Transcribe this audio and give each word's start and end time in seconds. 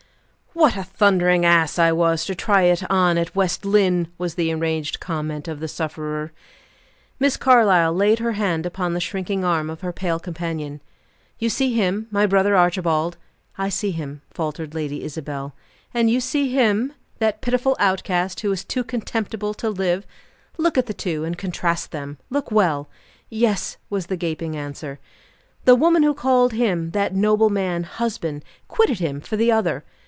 "What 0.53 0.75
a 0.75 0.83
thundering 0.83 1.45
ass 1.45 1.79
I 1.79 1.93
was 1.93 2.25
to 2.25 2.35
try 2.35 2.63
it 2.63 2.83
on 2.91 3.17
at 3.17 3.33
West 3.33 3.63
Lynne!" 3.63 4.09
was 4.17 4.35
the 4.35 4.49
enraged 4.49 4.99
comment 4.99 5.47
of 5.47 5.61
the 5.61 5.69
sufferer. 5.69 6.33
Miss 7.21 7.37
Carlyle 7.37 7.93
laid 7.93 8.19
her 8.19 8.33
hand 8.33 8.65
upon 8.65 8.93
the 8.93 8.99
shrinking 8.99 9.45
arm 9.45 9.69
of 9.69 9.79
her 9.79 9.93
pale 9.93 10.19
companion. 10.19 10.81
"You 11.39 11.49
see 11.49 11.71
him 11.73 12.05
my 12.11 12.25
brother 12.25 12.53
Archibald?" 12.53 13.15
"I 13.57 13.69
see 13.69 13.91
him," 13.91 14.23
faltered 14.29 14.75
Lady 14.75 15.05
Isabel. 15.05 15.55
"And 15.93 16.09
you 16.09 16.19
see 16.19 16.51
him, 16.51 16.91
that 17.19 17.39
pitiful 17.41 17.77
outcast, 17.79 18.41
who 18.41 18.51
is 18.51 18.65
too 18.65 18.83
contemptible 18.83 19.53
to 19.53 19.69
live? 19.69 20.05
Look 20.57 20.77
at 20.77 20.85
the 20.85 20.93
two, 20.93 21.23
and 21.23 21.37
contrast 21.37 21.91
them. 21.91 22.17
Look 22.29 22.51
well." 22.51 22.89
"Yes!" 23.29 23.77
was 23.89 24.07
the 24.07 24.17
gaping 24.17 24.57
answer. 24.57 24.99
"The 25.63 25.75
woman 25.75 26.03
who 26.03 26.13
called 26.13 26.51
him, 26.51 26.91
that 26.91 27.15
noble 27.15 27.49
man, 27.49 27.83
husband, 27.83 28.43
quitted 28.67 28.99
him 28.99 29.21
for 29.21 29.37
the 29.37 29.49
other! 29.51 29.85